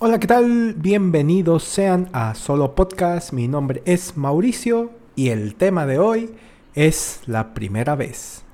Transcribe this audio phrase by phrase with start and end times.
[0.00, 0.74] Hola, ¿qué tal?
[0.74, 3.32] Bienvenidos sean a Solo Podcast.
[3.32, 6.36] Mi nombre es Mauricio y el tema de hoy
[6.76, 8.44] es la primera vez.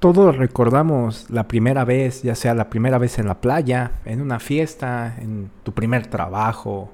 [0.00, 4.40] Todos recordamos la primera vez, ya sea la primera vez en la playa, en una
[4.40, 6.92] fiesta, en tu primer trabajo,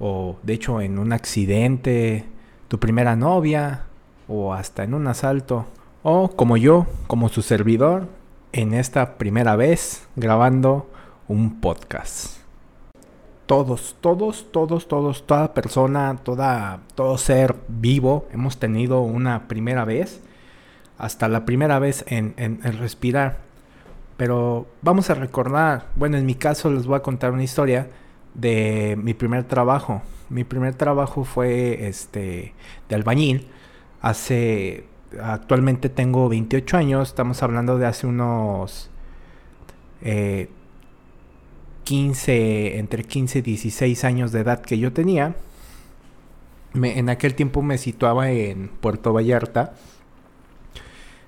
[0.00, 2.24] o de hecho en un accidente,
[2.66, 3.84] tu primera novia,
[4.26, 5.66] o hasta en un asalto,
[6.02, 8.08] o como yo, como su servidor,
[8.50, 10.90] en esta primera vez grabando
[11.28, 12.38] un podcast.
[13.46, 20.20] Todos, todos, todos, todos, toda persona, toda, todo ser vivo hemos tenido una primera vez,
[20.98, 23.38] hasta la primera vez en, en, respirar.
[24.16, 27.88] Pero vamos a recordar, bueno, en mi caso les voy a contar una historia
[28.34, 30.02] de mi primer trabajo.
[30.28, 32.52] Mi primer trabajo fue este
[32.88, 33.46] de albañil.
[34.00, 34.88] Hace
[35.22, 38.90] actualmente tengo 28 años, estamos hablando de hace unos
[40.02, 40.48] eh,
[41.86, 45.36] 15, entre 15 y 16 años de edad que yo tenía.
[46.74, 49.74] en aquel tiempo me situaba en Puerto Vallarta.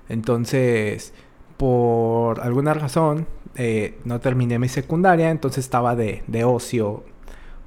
[0.09, 1.13] Entonces,
[1.57, 7.05] por alguna razón, eh, no terminé mi secundaria, entonces estaba de, ocio.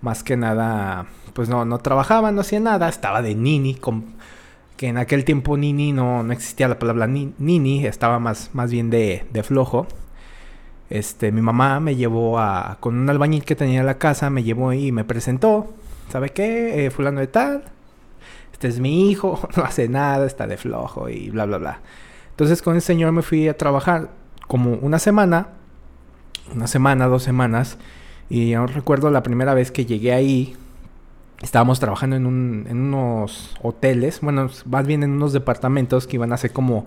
[0.03, 3.79] Más que nada, pues no, no trabajaba, no hacía nada, estaba de nini,
[4.77, 8.91] que en aquel tiempo nini no, no existía la palabra nini, estaba más, más bien
[8.91, 9.87] de, de flojo
[10.93, 14.43] este, mi mamá me llevó a, con un albañil que tenía en la casa, me
[14.43, 15.73] llevó y me presentó,
[16.11, 16.85] ¿sabe qué?
[16.85, 17.65] Eh, fulano de tal,
[18.53, 21.81] este es mi hijo, no hace nada, está de flojo y bla, bla, bla.
[22.29, 24.11] Entonces con el señor me fui a trabajar
[24.47, 25.49] como una semana,
[26.55, 27.79] una semana, dos semanas,
[28.29, 30.57] y aún recuerdo la primera vez que llegué ahí,
[31.41, 36.35] estábamos trabajando en, un, en unos hoteles, bueno, más bien en unos departamentos que iban
[36.35, 36.85] a ser como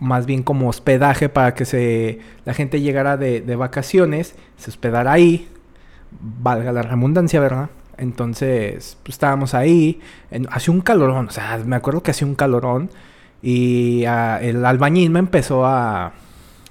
[0.00, 5.48] más bien como hospedaje para que se, la gente llegara de, vacaciones, se hospedara ahí,
[6.10, 7.70] valga la redundancia, ¿verdad?
[7.96, 10.00] Entonces, pues estábamos ahí,
[10.50, 12.90] hacía un calorón, o sea, me acuerdo que hacía un calorón
[13.42, 16.12] y ah, el albañil me empezó a,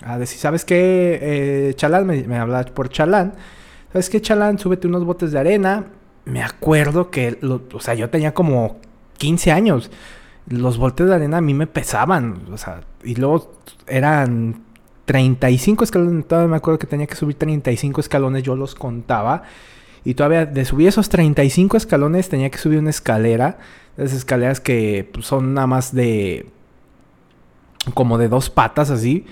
[0.03, 1.19] a decir, ¿sabes qué?
[1.21, 3.33] Eh, Chalán, me, me hablaba por Chalán,
[3.91, 4.57] ¿sabes qué, Chalán?
[4.57, 5.85] Súbete unos botes de arena.
[6.23, 7.39] Me acuerdo que,
[7.73, 8.79] o sea, yo tenía como
[9.17, 9.91] 15 años
[10.49, 13.51] los volteos de arena a mí me pesaban, o sea, y luego
[13.87, 14.63] eran
[15.05, 19.43] 35 escalones, todavía me acuerdo que tenía que subir 35 escalones, yo los contaba,
[20.03, 23.57] y todavía de subir esos 35 escalones tenía que subir una escalera,
[23.97, 26.47] esas escaleras que pues, son nada más de,
[27.93, 29.25] como de dos patas así,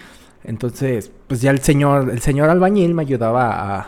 [0.44, 3.88] entonces, pues ya el señor, el señor albañil me ayudaba a,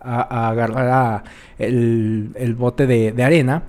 [0.00, 1.24] a, agarrar
[1.58, 3.62] el, bote de arena,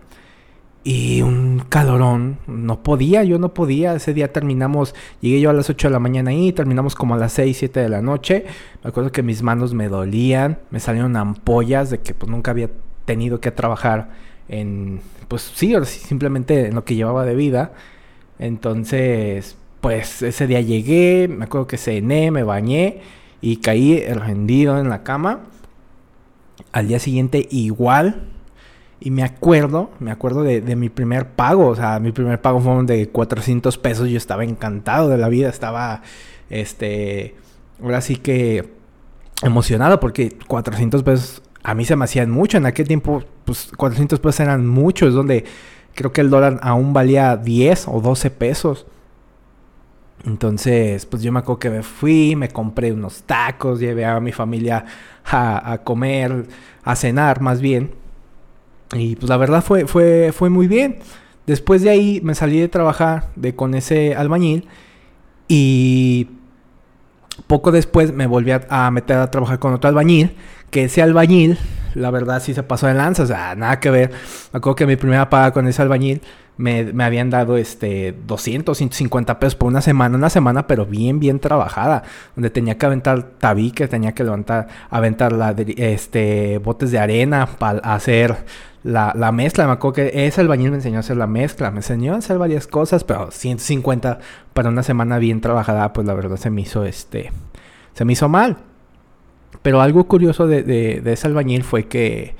[0.87, 3.93] y un calorón, no podía, yo no podía.
[3.93, 7.17] Ese día terminamos, llegué yo a las 8 de la mañana ahí, terminamos como a
[7.17, 8.45] las 6, 7 de la noche.
[8.85, 12.69] Me acuerdo que mis manos me dolían, me salieron ampollas de que pues nunca había
[13.03, 14.11] tenido que trabajar
[14.47, 17.73] en, pues sí, simplemente en lo que llevaba de vida.
[18.39, 23.01] Entonces, pues ese día llegué, me acuerdo que cené, me bañé
[23.41, 25.41] y caí rendido en la cama.
[26.71, 28.36] Al día siguiente igual,
[28.99, 31.67] y me acuerdo, me acuerdo de, mi primer pago.
[31.67, 34.09] O sea, mi primer pago fue de 400 pesos.
[34.09, 35.49] Yo estaba encantado de la vida.
[35.49, 36.01] Estaba,
[36.49, 37.35] este,
[37.81, 38.69] ahora sí que
[39.43, 42.57] emocionado porque 400 pesos a mí se me hacían mucho.
[42.57, 45.13] En aquel tiempo, pues 400 pesos eran muchos.
[45.13, 45.45] Donde
[45.93, 48.87] creo que el dólar aún valía 10 o 12 pesos.
[50.25, 54.31] Entonces, pues yo me acuerdo que me fui, me compré unos tacos, llevé a mi
[54.31, 54.83] familia
[55.23, 56.47] a, a comer,
[56.83, 58.06] a cenar más bien.
[58.93, 60.99] Y pues la verdad fue, fue, fue muy bien.
[61.45, 64.67] Después de ahí me salí de trabajar de, con ese albañil
[65.47, 66.27] y
[67.47, 70.35] poco después me volví a, meter a trabajar con otro albañil,
[70.71, 71.57] que ese albañil,
[71.97, 74.11] la verdad sí se pasó de lanza, o sea, nada que ver.
[74.53, 76.21] Me acuerdo que mi primera paga con ese albañil
[76.57, 81.39] me, habían dado este 200, 150 pesos por una semana, una semana pero bien, bien
[81.39, 82.03] trabajada,
[82.35, 87.79] donde tenía que aventar tabiques, tenía que levantar, aventar la, este, botes de arena para
[87.79, 88.35] hacer
[88.83, 89.67] la, la, mezcla.
[89.67, 92.37] Me acuerdo que ese albañil me enseñó a hacer la mezcla, me enseñó a hacer
[92.37, 94.19] varias cosas, pero 150
[94.53, 97.31] para una semana bien trabajada, pues la verdad se me hizo este,
[97.93, 98.57] se me hizo mal.
[99.67, 102.35] Pero algo curioso de, de, ese albañil fue que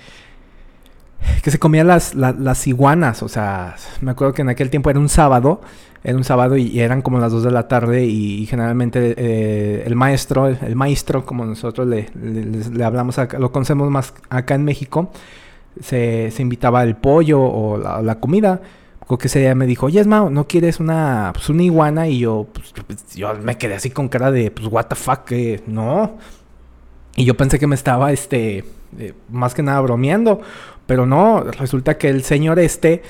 [1.43, 3.21] que se comía las, las, iguanas.
[3.21, 5.59] O sea, me acuerdo que en aquel tiempo era un sábado.
[6.05, 8.05] Era un sábado y, eran como las 2 de la tarde.
[8.05, 13.91] Y, generalmente eh, el maestro, el, maestro, como nosotros le, le, hablamos acá, lo conocemos
[13.91, 15.11] más acá en México,
[15.81, 18.61] se, se invitaba el pollo o la, comida.
[19.05, 22.07] Creo que ese me dijo, oye, Esmao, ¿no quieres una, pues, una iguana?
[22.07, 22.73] Y yo, pues,
[23.15, 25.29] yo me quedé así con cara de, pues, what the fuck,
[25.67, 26.15] no.
[27.17, 28.63] Y yo pensé que me estaba, este,
[28.99, 30.39] eh, más que nada bromeando.
[30.85, 33.01] Pero no, resulta que el señor este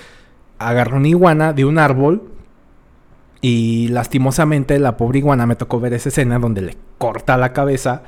[0.57, 2.23] agarró una iguana de un árbol.
[3.41, 8.03] Y lastimosamente la pobre iguana me tocó ver esa escena donde le corta la cabeza.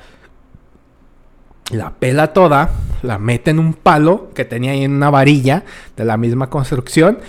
[1.69, 2.71] La pela toda,
[3.03, 5.65] la mete en un palo que tenía ahí en una varilla
[5.97, 7.19] de la misma construcción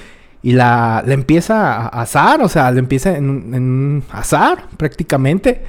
[0.42, 5.62] y la, empieza a asar, o sea, le empieza en, un asar prácticamente.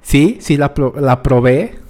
[0.00, 1.80] Sí, sí la, la probé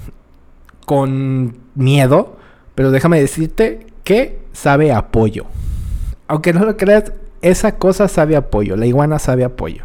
[0.90, 2.36] con miedo,
[2.74, 5.46] pero déjame decirte que sabe a pollo.
[6.26, 9.84] Aunque no lo creas, esa cosa sabe a pollo, la iguana sabe a pollo.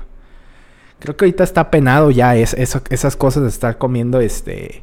[0.97, 4.81] Creo que ahorita está penado ya es, esas cosas de estar comiendo este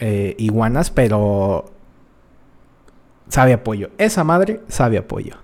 [0.00, 1.66] eh, iguanas, pero
[3.28, 3.90] sabe a pollo.
[3.98, 5.36] Esa madre sabe a pollo.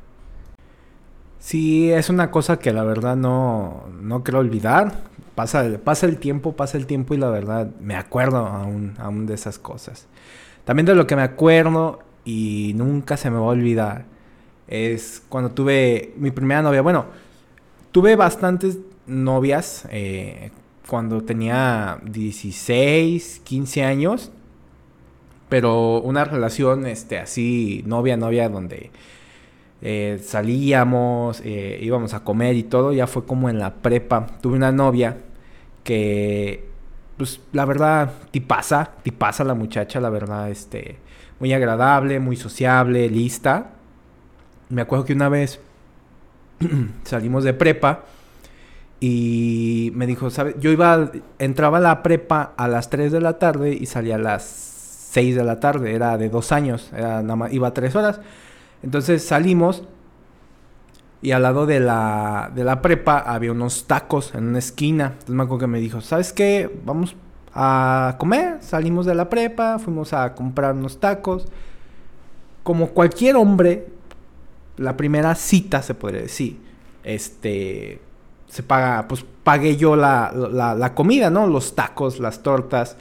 [1.39, 4.95] Sí, es una cosa que la verdad no, no quiero olvidar.
[5.35, 9.35] Pasa, pasa el tiempo, pasa el tiempo y la verdad me acuerdo aún, aún de
[9.35, 10.07] esas cosas.
[10.65, 14.05] También de lo que me acuerdo y nunca se me va a olvidar
[14.69, 16.83] es cuando tuve mi primera novia.
[16.83, 17.07] Bueno,
[17.93, 20.51] tuve bastantes novias eh,
[20.87, 24.31] cuando tenía 16, 15 años.
[25.49, 28.91] Pero una relación este, así, novia, novia, donde
[29.85, 34.27] eh, salíamos, eh, íbamos a comer y todo, ya fue como en la prepa.
[34.41, 35.17] Tuve una novia
[35.83, 36.69] que,
[37.17, 40.99] pues la verdad, tipaza, tipaza la muchacha, la verdad, este,
[41.41, 43.73] muy agradable, muy sociable, lista.
[44.69, 45.59] Me acuerdo que una vez
[47.03, 48.05] salimos de prepa
[49.01, 50.55] y me dijo, ¿sabes?
[50.61, 54.19] Yo iba, entraba a la prepa a las 3 de la tarde y salía a
[54.19, 57.97] las 6 de la tarde, era de dos años, era, nada más, iba a 3
[57.97, 58.21] horas.
[58.83, 59.85] Entonces salimos
[61.23, 65.07] y al lado de la, de la prepa había unos tacos en una esquina.
[65.13, 66.81] Entonces me acuerdo que me dijo, ¿sabes qué?
[66.85, 67.15] Vamos
[67.55, 68.59] a comer.
[68.61, 71.47] Salimos de la prepa, fuimos a comprar unos tacos.
[72.65, 73.87] Como cualquier hombre,
[74.77, 76.61] la primera cita se podría decir,
[77.05, 78.01] este,
[78.49, 81.47] se paga, pues pagué yo la, la, la comida, ¿no?
[81.47, 82.97] Los tacos, las tortas.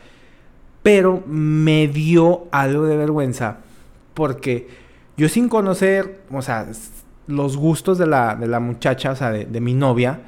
[0.83, 3.57] Pero me dio algo de vergüenza
[4.13, 4.80] porque
[5.21, 6.67] yo sin conocer, o sea,
[7.27, 10.19] los gustos de la, de la muchacha, o sea, de, mi novia,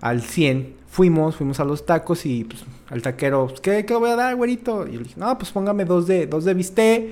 [0.00, 4.00] al 100, fuimos, fuimos a los tacos y pues al taquero, pues, ¿qué, ¿qué le
[4.00, 4.88] voy a dar, güerito?
[4.88, 7.04] Y le dije, no, pues póngame dos de, dos de bistec,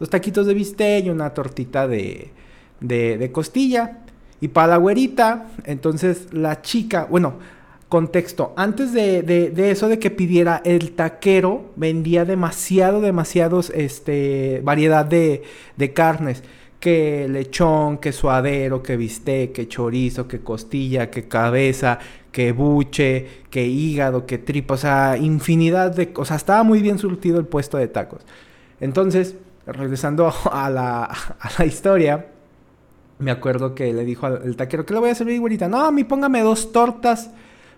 [0.00, 2.30] dos taquitos de bistec y una tortita de,
[2.80, 3.98] de, de costilla.
[4.40, 7.34] Y para la güerita, entonces la chica, bueno,
[7.90, 14.62] contexto, antes de, de, de, eso de que pidiera, el taquero vendía demasiado, demasiados, este,
[14.64, 15.42] variedad de,
[15.76, 16.42] de carnes
[16.80, 21.98] que lechón, que suadero, que bistec, que chorizo, que costilla, que cabeza,
[22.32, 26.38] que buche, que hígado, que tripa, o sea, infinidad de cosas.
[26.38, 28.22] Estaba muy bien surtido el puesto de tacos.
[28.80, 29.36] Entonces,
[29.66, 32.26] regresando a la, historia,
[33.18, 35.68] me acuerdo que le dijo al taquero, ¿qué le voy a servir, güerita?
[35.68, 37.30] No, a mí póngame dos tortas,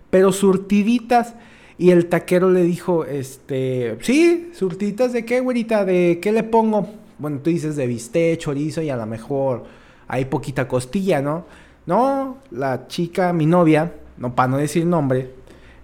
[0.09, 1.35] pero surtiditas.
[1.77, 6.98] Y el taquero le dijo, este, sí, surtiditas de qué, güerita, de qué le pongo
[7.19, 9.65] bueno, tú dices de bistec, chorizo y a lo mejor
[10.07, 11.45] hay poquita costilla, ¿no?
[11.85, 15.31] No, la chica, mi novia, no para no decir nombre,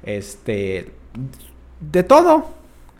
[0.03, 0.91] este,
[1.79, 2.47] de todo.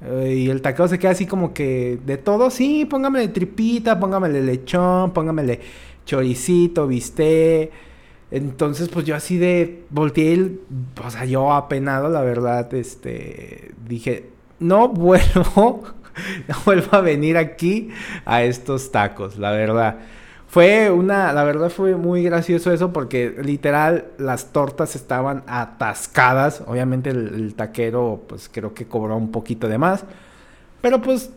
[0.01, 4.41] Eh, y el taquero se queda así como que de todo, sí, póngamele tripita, póngamele
[4.41, 5.61] lechón, póngamele
[6.05, 7.71] choricito, bistec.
[8.31, 10.59] Entonces, pues yo así de volteé,
[11.03, 15.83] o sea, yo apenado, la verdad, este, dije, no vuelvo
[16.47, 17.89] no vuelvo a venir aquí
[18.25, 19.97] a estos tacos, la verdad.
[20.47, 26.63] Fue una, la verdad fue muy gracioso eso porque literal las tortas estaban atascadas.
[26.65, 30.05] Obviamente el, taquero pues creo que cobró un poquito de más.
[30.81, 31.31] Pero pues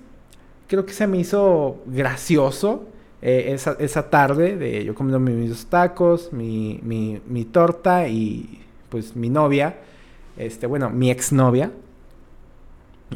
[0.69, 2.87] creo que se me hizo gracioso
[3.21, 9.29] eh, esa, tarde de yo comiendo mis tacos, mi, mi, mi torta y pues mi
[9.29, 9.79] novia,
[10.37, 11.73] este, bueno, mi exnovia,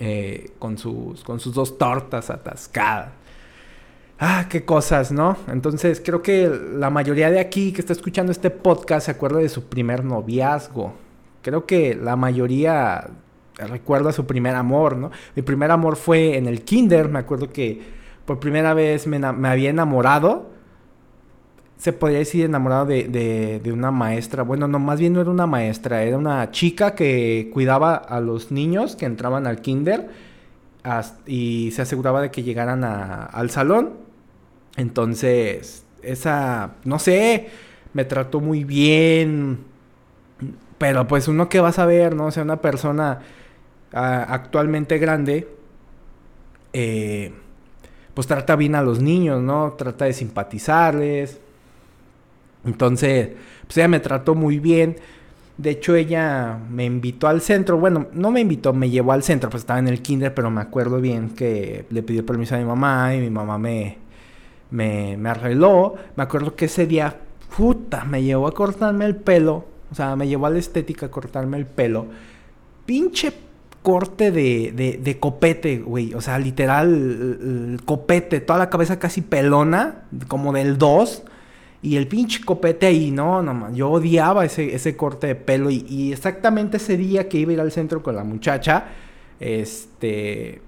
[0.01, 3.11] eh, con, sus, con sus dos tortas atascadas.
[4.19, 5.37] Ah, qué cosas, ¿no?
[5.49, 9.49] Entonces creo que la mayoría de aquí que está escuchando este podcast se acuerda de
[9.49, 10.95] su primer noviazgo.
[11.43, 13.11] Creo que la mayoría
[13.57, 15.11] recuerda su primer amor, ¿no?
[15.35, 17.83] Mi primer amor fue en el kinder, me acuerdo que
[18.25, 20.52] por primera vez me, me había enamorado
[21.83, 23.09] se podría decir enamorado de,
[23.61, 24.45] de, una maestra.
[24.45, 28.53] Bueno, no, más bien no era una maestra, era una chica que cuidaba a los
[28.53, 30.09] niños que entraban al kinder
[31.27, 33.95] y se aseguraba de que llegaran al salón.
[34.77, 37.49] Entonces, esa, no sé,
[37.95, 39.65] me trató muy bien.
[40.79, 42.27] Pero pues uno que va a saber, ¿no?
[42.27, 43.23] O sea, una persona
[43.93, 45.49] actualmente grande
[46.73, 47.33] eh,
[48.15, 49.73] pues trata bien a los niños, ¿no?
[49.73, 51.41] Trata de simpatizarles.
[52.65, 53.31] Entonces,
[53.67, 54.97] pues ella me trató muy bien.
[55.59, 57.79] De hecho, ella me invitó al centro.
[57.79, 60.61] Bueno, no me invitó, me llevó al centro, pues estaba en el kinder, pero me
[60.61, 63.99] acuerdo bien que le pidió permiso a mi mamá y mi mamá me,
[64.71, 65.95] me, arregló.
[66.17, 67.17] Me acuerdo que ese día,
[67.57, 69.67] puta, me llevó a cortarme el pelo.
[69.91, 72.07] O sea, me llevó a la estética a cortarme el pelo.
[72.87, 73.33] Pinche
[73.83, 76.15] corte de, de, copete, güey.
[76.15, 81.25] O sea, literal, copete, toda la cabeza casi pelona, como del 2.
[81.83, 85.69] Y el pinche copete ahí, no, no, yo odiaba ese, ese corte de pelo.
[85.69, 88.85] Y, exactamente ese día que iba a ir al centro con la muchacha,
[89.41, 90.63] este,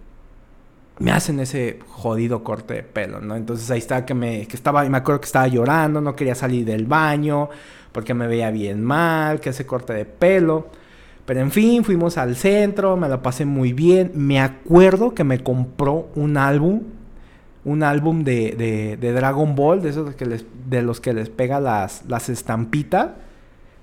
[0.99, 3.37] me hacen ese jodido corte de pelo, ¿no?
[3.37, 6.64] Entonces ahí estaba que me, que estaba, me acuerdo que estaba llorando, no quería salir
[6.64, 7.49] del baño,
[7.92, 10.68] porque me veía bien mal, que ese corte de pelo.
[11.26, 14.11] Pero en fin, fuimos al centro, me lo pasé muy bien.
[14.14, 16.83] Me acuerdo que me compró un álbum,
[17.64, 21.61] un álbum de, de, Dragon Ball, de esos que les, de los que les pega
[21.61, 23.11] las, las estampitas.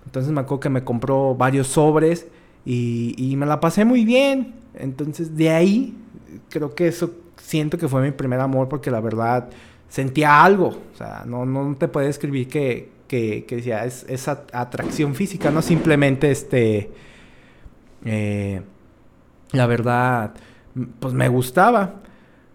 [0.06, 2.28] Entonces me acuerdo que me compró varios sobres
[2.66, 4.54] y, y me la pasé muy bien.
[4.76, 5.98] Entonces de ahí
[6.50, 9.50] creo que eso siento que fue mi primer amor porque la verdad
[9.90, 10.68] sentía algo.
[10.68, 15.62] O sea, no, no te puedo escribir que, que, que decía, es, atracción física, no
[15.62, 16.92] simplemente este
[18.06, 18.62] eh,
[19.52, 20.32] la verdad,
[21.00, 21.96] pues me gustaba.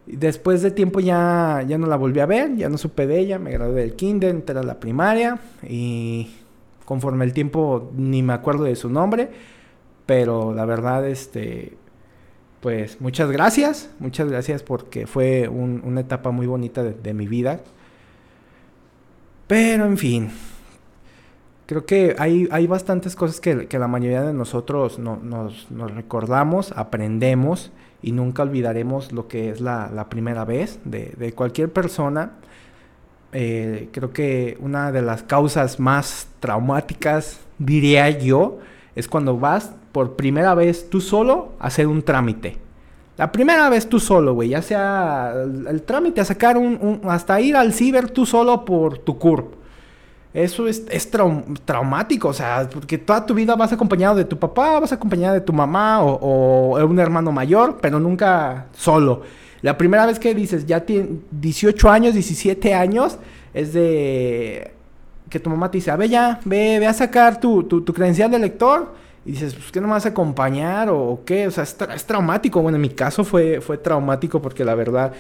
[0.07, 3.39] Después de tiempo ya, ya no la volví a ver, ya no supe de ella,
[3.39, 6.31] me gradué del kinder, entré a la primaria y
[6.85, 9.29] conforme el tiempo ni me acuerdo de su nombre,
[10.07, 11.73] pero la verdad, este,
[12.61, 17.61] pues muchas gracias, muchas gracias porque fue una etapa muy bonita de mi vida.
[19.49, 20.31] Pero en fin,
[21.67, 28.13] creo que hay, hay bastantes cosas que, la mayoría de nosotros nos, recordamos, aprendemos y
[28.13, 32.33] nunca olvidaremos lo que es la, primera vez de, cualquier persona.
[33.33, 38.59] Eh, creo que una de las causas más traumáticas, diría yo,
[38.95, 42.59] es cuando vas por primera vez tú solo a hacer un trámite.
[43.19, 47.57] La primera vez tú solo, güey, ya sea el, trámite a sacar un, hasta ir
[47.57, 49.66] al ciber tú solo por tu CURP
[50.37, 51.11] eso es,
[51.65, 55.41] traumático, o sea, porque toda tu vida vas acompañado de tu papá, vas acompañado de
[55.41, 59.23] tu mamá o, un hermano mayor, pero nunca solo.
[59.63, 63.17] La primera vez que dices, ya tienes 18 años, 17 años,
[63.55, 64.73] es de
[65.31, 68.31] que tu mamá te dice, a ver ya, ve, ve a sacar tu, tu, credencial
[68.31, 68.95] de lector.
[69.25, 71.47] Y dices, pues, ¿qué no me vas a acompañar o, qué?
[71.47, 72.61] O sea, es, es, traumático.
[72.61, 75.15] Bueno, en mi caso fue, fue traumático porque la verdad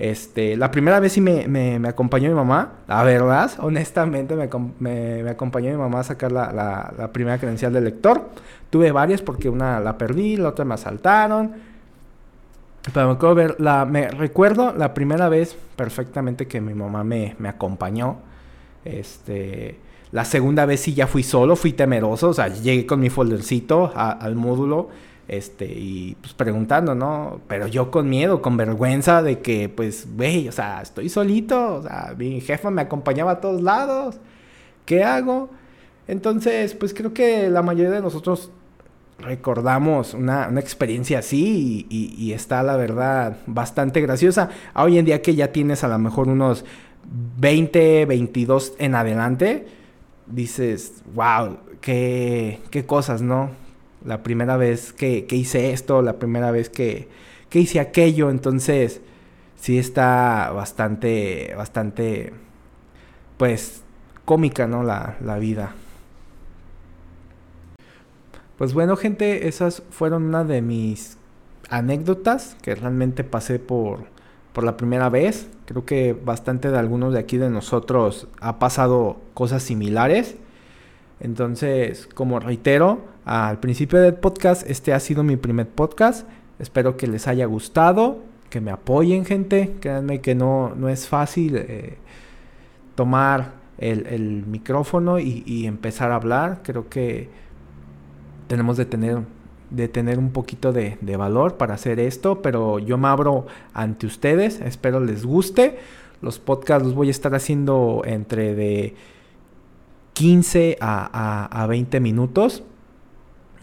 [0.00, 5.28] este, la primera vez sí me, me, acompañó mi mamá, la verdad, honestamente me, me,
[5.28, 6.50] acompañó mi mamá a sacar la,
[6.96, 8.30] la, primera credencial de lector.
[8.70, 11.52] Tuve varias porque una la perdí, la otra me asaltaron.
[12.94, 17.36] Pero me acuerdo ver, la, me recuerdo la primera vez perfectamente que mi mamá me,
[17.38, 18.16] me acompañó.
[18.86, 19.78] Este,
[20.12, 23.92] la segunda vez sí ya fui solo, fui temeroso, o sea, llegué con mi foldercito
[23.94, 24.88] al módulo
[25.30, 27.40] este, y pues preguntando, ¿no?
[27.46, 31.82] Pero yo con miedo, con vergüenza de que, pues, güey, o sea, estoy solito, o
[31.84, 34.16] sea, mi jefa me acompañaba a todos lados,
[34.86, 35.48] ¿qué hago?
[36.08, 38.50] Entonces, pues creo que la mayoría de nosotros
[39.20, 44.50] recordamos una, experiencia así y, y, está, la verdad, bastante graciosa.
[44.74, 46.64] Hoy en día que ya tienes a lo mejor unos
[47.38, 49.68] 20, 22 en adelante,
[50.26, 53.69] dices, wow, qué, qué cosas, ¿no?
[54.04, 57.08] La primera vez que, hice esto, la primera vez que,
[57.52, 59.00] hice aquello, entonces
[59.56, 62.32] sí está bastante, bastante,
[63.36, 63.82] pues,
[64.24, 64.82] cómica, ¿no?
[64.82, 65.74] La, la vida.
[68.56, 71.16] Pues bueno, gente, esas fueron una de mis
[71.70, 74.04] anécdotas que realmente pasé por,
[74.52, 75.48] por la primera vez.
[75.64, 80.36] Creo que bastante de algunos de aquí de nosotros ha pasado cosas similares.
[81.20, 86.26] Entonces, como reitero, al principio del podcast, este ha sido mi primer podcast.
[86.58, 89.76] Espero que les haya gustado, que me apoyen gente.
[89.80, 91.98] Créanme que no, no es fácil eh,
[92.94, 96.62] tomar el, micrófono y, empezar a hablar.
[96.62, 97.28] Creo que
[98.46, 99.18] tenemos de tener,
[99.70, 104.06] de tener un poquito de, de valor para hacer esto, pero yo me abro ante
[104.06, 104.60] ustedes.
[104.60, 105.78] Espero les guste.
[106.22, 108.94] Los podcasts los voy a estar haciendo entre de
[110.20, 112.62] 15 a, 20 minutos.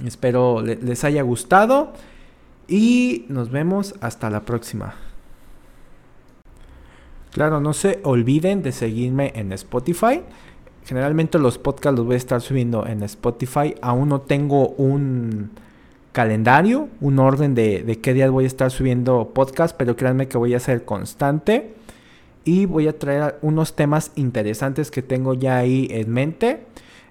[0.04, 1.94] Espero les haya gustado
[2.68, 4.96] y nos vemos hasta la próxima.
[7.32, 10.24] Claro, no se olviden de seguirme en Spotify.
[10.84, 13.76] Generalmente los podcasts los voy a estar subiendo en Spotify.
[13.80, 15.52] Aún no tengo un
[16.12, 20.40] calendario, un orden de, de qué días voy a estar subiendo podcast, pero créanme que
[20.40, 21.76] voy a ser constante
[22.48, 26.62] y voy a traer unos temas interesantes que tengo ya ahí en mente.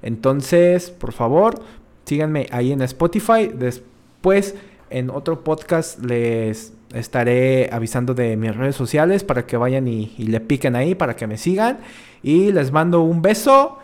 [0.00, 1.60] Entonces, por favor,
[2.06, 3.50] síganme ahí en Spotify.
[3.54, 4.54] Después,
[4.88, 10.24] en otro podcast, les estaré avisando de mis redes sociales para que vayan y, y
[10.28, 11.80] le piquen ahí, para que me sigan.
[12.22, 13.76] Y les mando un beso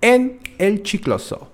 [0.00, 1.50] en el chicloso.